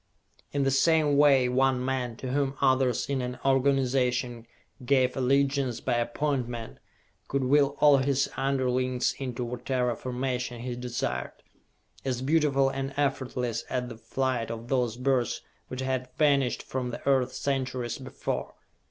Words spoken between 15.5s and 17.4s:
which had vanished from the earth